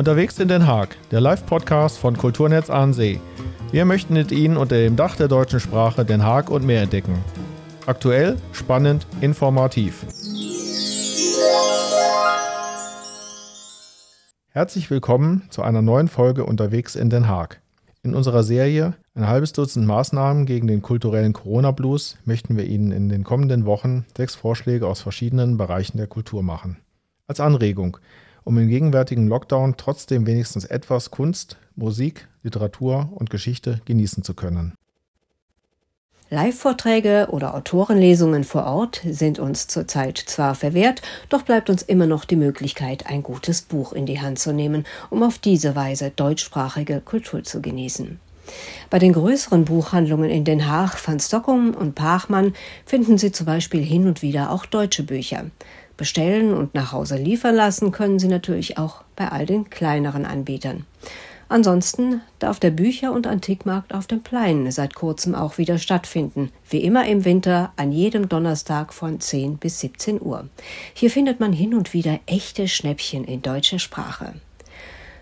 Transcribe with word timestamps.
Unterwegs 0.00 0.38
in 0.38 0.48
Den 0.48 0.66
Haag, 0.66 0.96
der 1.10 1.20
Live-Podcast 1.20 1.98
von 1.98 2.16
Kulturnetz 2.16 2.70
Ahnensee. 2.70 3.20
Wir 3.70 3.84
möchten 3.84 4.14
mit 4.14 4.32
Ihnen 4.32 4.56
unter 4.56 4.76
dem 4.76 4.96
Dach 4.96 5.14
der 5.14 5.28
deutschen 5.28 5.60
Sprache 5.60 6.06
Den 6.06 6.24
Haag 6.24 6.48
und 6.48 6.64
mehr 6.64 6.80
entdecken. 6.80 7.22
Aktuell, 7.84 8.38
spannend, 8.54 9.06
informativ. 9.20 10.06
Herzlich 14.48 14.90
willkommen 14.90 15.42
zu 15.50 15.60
einer 15.60 15.82
neuen 15.82 16.08
Folge 16.08 16.46
Unterwegs 16.46 16.96
in 16.96 17.10
Den 17.10 17.28
Haag. 17.28 17.60
In 18.02 18.14
unserer 18.14 18.42
Serie 18.42 18.94
Ein 19.14 19.28
halbes 19.28 19.52
Dutzend 19.52 19.86
Maßnahmen 19.86 20.46
gegen 20.46 20.66
den 20.66 20.80
kulturellen 20.80 21.34
Corona-Blues 21.34 22.16
möchten 22.24 22.56
wir 22.56 22.64
Ihnen 22.64 22.90
in 22.90 23.10
den 23.10 23.22
kommenden 23.22 23.66
Wochen 23.66 24.06
sechs 24.16 24.34
Vorschläge 24.34 24.86
aus 24.86 25.02
verschiedenen 25.02 25.58
Bereichen 25.58 25.98
der 25.98 26.06
Kultur 26.06 26.42
machen. 26.42 26.78
Als 27.26 27.38
Anregung, 27.38 27.98
um 28.44 28.58
im 28.58 28.68
gegenwärtigen 28.68 29.28
Lockdown 29.28 29.74
trotzdem 29.76 30.26
wenigstens 30.26 30.64
etwas 30.64 31.10
Kunst, 31.10 31.58
Musik, 31.76 32.28
Literatur 32.42 33.10
und 33.14 33.30
Geschichte 33.30 33.80
genießen 33.84 34.22
zu 34.22 34.34
können. 34.34 34.74
Live-Vorträge 36.32 37.26
oder 37.32 37.56
Autorenlesungen 37.56 38.44
vor 38.44 38.64
Ort 38.64 39.00
sind 39.04 39.40
uns 39.40 39.66
zurzeit 39.66 40.16
zwar 40.16 40.54
verwehrt, 40.54 41.02
doch 41.28 41.42
bleibt 41.42 41.68
uns 41.68 41.82
immer 41.82 42.06
noch 42.06 42.24
die 42.24 42.36
Möglichkeit, 42.36 43.06
ein 43.06 43.24
gutes 43.24 43.62
Buch 43.62 43.92
in 43.92 44.06
die 44.06 44.20
Hand 44.20 44.38
zu 44.38 44.52
nehmen, 44.52 44.84
um 45.10 45.24
auf 45.24 45.38
diese 45.38 45.74
Weise 45.74 46.12
deutschsprachige 46.14 47.00
Kultur 47.00 47.42
zu 47.42 47.60
genießen. 47.60 48.20
Bei 48.90 49.00
den 49.00 49.12
größeren 49.12 49.64
Buchhandlungen 49.64 50.30
in 50.30 50.44
Den 50.44 50.68
Haag, 50.68 50.96
Van 51.04 51.18
Stockholm 51.18 51.74
und 51.74 51.96
Pachmann 51.96 52.54
finden 52.86 53.18
Sie 53.18 53.32
zum 53.32 53.46
Beispiel 53.46 53.82
hin 53.82 54.06
und 54.06 54.22
wieder 54.22 54.52
auch 54.52 54.66
deutsche 54.66 55.02
Bücher. 55.02 55.46
Bestellen 56.00 56.54
und 56.54 56.74
nach 56.74 56.92
Hause 56.92 57.16
liefern 57.16 57.54
lassen 57.54 57.92
können 57.92 58.18
Sie 58.18 58.26
natürlich 58.26 58.78
auch 58.78 59.04
bei 59.16 59.28
all 59.28 59.44
den 59.44 59.68
kleineren 59.68 60.24
Anbietern. 60.24 60.86
Ansonsten 61.50 62.22
darf 62.38 62.58
der 62.58 62.70
Bücher- 62.70 63.12
und 63.12 63.26
Antikmarkt 63.26 63.92
auf 63.92 64.06
dem 64.06 64.22
Plein 64.22 64.70
seit 64.70 64.94
kurzem 64.94 65.34
auch 65.34 65.58
wieder 65.58 65.76
stattfinden. 65.76 66.52
Wie 66.70 66.82
immer 66.82 67.06
im 67.06 67.26
Winter 67.26 67.74
an 67.76 67.92
jedem 67.92 68.30
Donnerstag 68.30 68.94
von 68.94 69.20
10 69.20 69.58
bis 69.58 69.80
17 69.80 70.22
Uhr. 70.22 70.48
Hier 70.94 71.10
findet 71.10 71.38
man 71.38 71.52
hin 71.52 71.74
und 71.74 71.92
wieder 71.92 72.18
echte 72.24 72.66
Schnäppchen 72.66 73.24
in 73.24 73.42
deutscher 73.42 73.78
Sprache. 73.78 74.32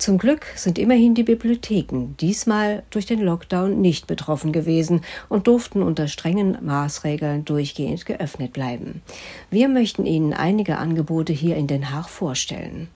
Zum 0.00 0.16
Glück 0.16 0.46
sind 0.56 0.78
immerhin 0.78 1.14
die 1.14 1.24
Bibliotheken 1.24 2.14
diesmal 2.18 2.84
durch 2.88 3.04
den 3.04 3.20
Lockdown 3.20 3.82
nicht 3.82 4.06
betroffen 4.06 4.50
gewesen 4.50 5.02
und 5.28 5.46
durften 5.46 5.82
unter 5.82 6.08
strengen 6.08 6.56
Maßregeln 6.62 7.44
durchgehend 7.44 8.06
geöffnet 8.06 8.54
bleiben. 8.54 9.02
Wir 9.50 9.68
möchten 9.68 10.06
Ihnen 10.06 10.32
einige 10.32 10.78
Angebote 10.78 11.34
hier 11.34 11.56
in 11.56 11.66
Den 11.66 11.90
Haag 11.90 12.08
vorstellen. 12.08 12.88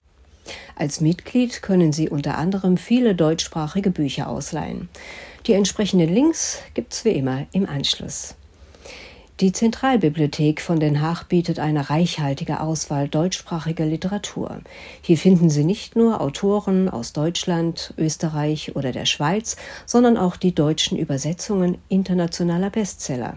Als 0.75 0.99
Mitglied 0.99 1.61
können 1.61 1.93
Sie 1.93 2.09
unter 2.09 2.39
anderem 2.39 2.75
viele 2.75 3.13
deutschsprachige 3.13 3.91
Bücher 3.91 4.27
ausleihen. 4.27 4.89
Die 5.45 5.53
entsprechenden 5.53 6.11
Links 6.11 6.63
gibt's 6.73 7.05
wie 7.05 7.09
immer 7.09 7.45
im 7.51 7.69
Anschluss. 7.69 8.33
Die 9.41 9.51
Zentralbibliothek 9.51 10.61
von 10.61 10.79
Den 10.79 11.01
Haag 11.01 11.25
bietet 11.25 11.59
eine 11.59 11.89
reichhaltige 11.89 12.61
Auswahl 12.61 13.09
deutschsprachiger 13.09 13.85
Literatur. 13.85 14.61
Hier 15.01 15.17
finden 15.17 15.49
Sie 15.49 15.65
nicht 15.65 15.97
nur 15.97 16.21
Autoren 16.21 16.87
aus 16.87 17.11
Deutschland, 17.11 17.93
Österreich 17.97 18.77
oder 18.77 18.93
der 18.93 19.05
Schweiz, 19.05 19.57
sondern 19.85 20.15
auch 20.15 20.37
die 20.37 20.55
deutschen 20.55 20.97
Übersetzungen 20.97 21.79
internationaler 21.89 22.69
Bestseller. 22.69 23.35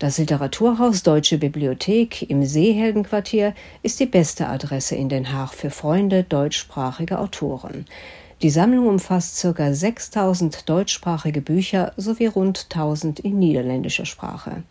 Das 0.00 0.18
Literaturhaus 0.18 1.04
Deutsche 1.04 1.38
Bibliothek 1.38 2.28
im 2.28 2.44
Seeheldenquartier 2.44 3.54
ist 3.84 4.00
die 4.00 4.06
beste 4.06 4.48
Adresse 4.48 4.96
in 4.96 5.08
Den 5.08 5.32
Haag 5.32 5.52
für 5.52 5.70
Freunde 5.70 6.24
deutschsprachiger 6.24 7.20
Autoren. 7.20 7.84
Die 8.42 8.48
Sammlung 8.48 8.86
umfasst 8.86 9.42
ca. 9.42 9.74
6000 9.74 10.66
deutschsprachige 10.66 11.42
Bücher 11.42 11.92
sowie 11.98 12.24
rund 12.24 12.68
1000 12.70 13.20
in 13.20 13.38
niederländischer 13.38 14.06
Sprache. 14.06 14.62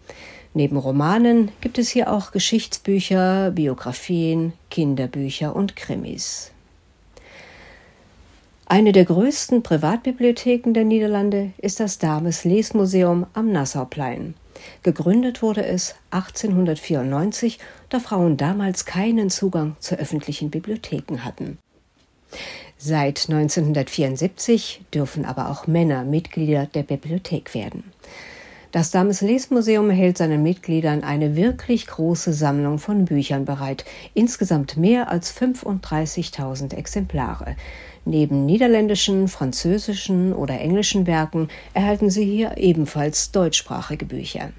Neben 0.56 0.76
Romanen 0.76 1.52
gibt 1.62 1.78
es 1.78 1.90
hier 1.90 2.12
auch 2.12 2.32
Geschichtsbücher, 2.32 3.52
Biografien, 3.52 4.54
Kinderbücher 4.72 5.56
und 5.56 5.76
Krimis. 5.76 6.50
Eine 8.66 8.92
der 8.92 9.06
größten 9.06 9.62
Privatbibliotheken 9.62 10.74
der 10.74 10.86
Niederlande 10.86 11.52
ist 11.60 11.80
das 11.80 12.00
Dames 12.00 12.46
Lesmuseum 12.46 13.28
am 13.34 13.52
Nassauplein. 13.52 14.34
Gegründet 14.82 15.44
wurde 15.44 15.64
es 15.64 15.94
1894, 16.10 17.60
da 17.90 18.00
Frauen 18.00 18.36
damals 18.36 18.86
keinen 18.86 19.30
Zugang 19.30 19.76
zu 19.80 19.96
öffentlichen 19.96 20.50
Bibliotheken 20.50 21.20
hatten. 21.24 21.60
Seit 22.82 23.28
1974 23.28 24.86
dürfen 24.94 25.26
aber 25.26 25.50
auch 25.50 25.68
Männer 25.68 26.06
Mitglieder 26.06 26.66
der 26.66 26.84
Bibliothek 26.84 27.54
werden. 27.54 27.84
Das 28.72 28.90
Dames-Lesmuseum 28.92 29.90
hält 29.90 30.18
seinen 30.18 30.42
Mitgliedern 30.44 31.04
eine 31.04 31.36
wirklich 31.36 31.88
große 31.88 32.32
Sammlung 32.32 32.80
von 32.80 33.04
Büchern 33.04 33.44
bereit, 33.44 33.84
insgesamt 34.14 34.78
mehr 34.78 35.12
als 35.12 35.36
35.000 35.38 36.74
Exemplare. 36.74 37.58
Neben 38.06 38.46
niederländischen, 38.46 39.28
französischen 39.28 40.32
oder 40.32 40.62
englischen 40.62 41.06
Werken 41.06 41.50
erhalten 41.74 42.10
Sie 42.10 42.24
hier 42.24 42.58
ebenfalls 42.58 43.32
deutschsprachige 43.32 44.06
Bücher. 44.06 44.52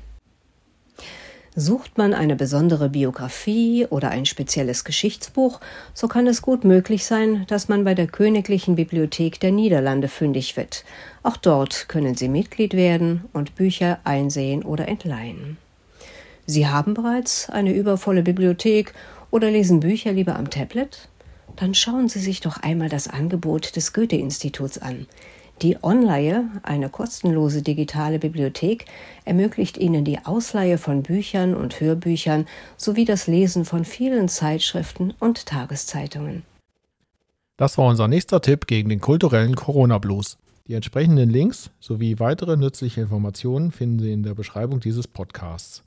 Sucht 1.60 1.98
man 1.98 2.14
eine 2.14 2.36
besondere 2.36 2.88
Biografie 2.88 3.86
oder 3.90 4.08
ein 4.08 4.24
spezielles 4.24 4.82
Geschichtsbuch, 4.82 5.60
so 5.92 6.08
kann 6.08 6.26
es 6.26 6.40
gut 6.40 6.64
möglich 6.64 7.04
sein, 7.04 7.44
dass 7.48 7.68
man 7.68 7.84
bei 7.84 7.94
der 7.94 8.06
Königlichen 8.06 8.76
Bibliothek 8.76 9.38
der 9.40 9.52
Niederlande 9.52 10.08
fündig 10.08 10.56
wird. 10.56 10.86
Auch 11.22 11.36
dort 11.36 11.86
können 11.90 12.14
Sie 12.14 12.30
Mitglied 12.30 12.72
werden 12.72 13.26
und 13.34 13.56
Bücher 13.56 13.98
einsehen 14.04 14.62
oder 14.62 14.88
entleihen. 14.88 15.58
Sie 16.46 16.66
haben 16.66 16.94
bereits 16.94 17.50
eine 17.50 17.74
übervolle 17.74 18.22
Bibliothek 18.22 18.94
oder 19.30 19.50
lesen 19.50 19.80
Bücher 19.80 20.12
lieber 20.12 20.36
am 20.36 20.48
Tablet? 20.48 21.10
Dann 21.56 21.74
schauen 21.74 22.08
Sie 22.08 22.20
sich 22.20 22.40
doch 22.40 22.62
einmal 22.62 22.88
das 22.88 23.06
Angebot 23.06 23.76
des 23.76 23.92
Goethe-Instituts 23.92 24.78
an. 24.78 25.06
Die 25.62 25.76
Onleihe, 25.82 26.48
eine 26.62 26.88
kostenlose 26.88 27.60
digitale 27.60 28.18
Bibliothek, 28.18 28.86
ermöglicht 29.26 29.76
Ihnen 29.76 30.06
die 30.06 30.24
Ausleihe 30.24 30.78
von 30.78 31.02
Büchern 31.02 31.54
und 31.54 31.80
Hörbüchern 31.80 32.46
sowie 32.78 33.04
das 33.04 33.26
Lesen 33.26 33.66
von 33.66 33.84
vielen 33.84 34.28
Zeitschriften 34.28 35.12
und 35.20 35.44
Tageszeitungen. 35.44 36.44
Das 37.58 37.76
war 37.76 37.88
unser 37.88 38.08
nächster 38.08 38.40
Tipp 38.40 38.66
gegen 38.68 38.88
den 38.88 39.02
kulturellen 39.02 39.54
Corona-Blues. 39.54 40.38
Die 40.66 40.72
entsprechenden 40.72 41.28
Links 41.28 41.70
sowie 41.78 42.18
weitere 42.18 42.56
nützliche 42.56 43.02
Informationen 43.02 43.70
finden 43.70 43.98
Sie 43.98 44.12
in 44.12 44.22
der 44.22 44.34
Beschreibung 44.34 44.80
dieses 44.80 45.06
Podcasts. 45.08 45.82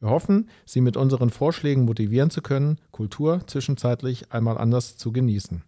Wir 0.00 0.08
hoffen, 0.08 0.48
Sie 0.64 0.80
mit 0.80 0.96
unseren 0.96 1.28
Vorschlägen 1.28 1.84
motivieren 1.84 2.30
zu 2.30 2.40
können, 2.40 2.78
Kultur 2.90 3.42
zwischenzeitlich 3.46 4.32
einmal 4.32 4.56
anders 4.56 4.96
zu 4.96 5.12
genießen. 5.12 5.62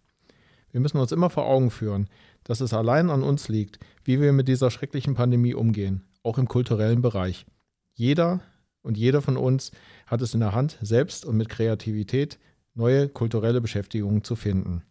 Wir 0.73 0.81
müssen 0.81 0.97
uns 0.97 1.11
immer 1.11 1.29
vor 1.29 1.45
Augen 1.45 1.69
führen, 1.69 2.09
dass 2.43 2.59
es 2.59 2.73
allein 2.73 3.11
an 3.11 3.21
uns 3.21 3.47
liegt, 3.47 3.77
wie 4.03 4.19
wir 4.19 4.33
mit 4.33 4.47
dieser 4.47 4.71
schrecklichen 4.71 5.13
Pandemie 5.13 5.53
umgehen, 5.53 6.01
auch 6.23 6.39
im 6.39 6.47
kulturellen 6.47 7.03
Bereich. 7.03 7.45
Jeder 7.93 8.41
und 8.81 8.97
jeder 8.97 9.21
von 9.21 9.37
uns 9.37 9.69
hat 10.07 10.23
es 10.23 10.33
in 10.33 10.39
der 10.39 10.55
Hand, 10.55 10.79
selbst 10.81 11.25
und 11.25 11.37
mit 11.37 11.49
Kreativität 11.49 12.39
neue 12.73 13.07
kulturelle 13.07 13.61
Beschäftigungen 13.61 14.23
zu 14.23 14.35
finden. 14.35 14.81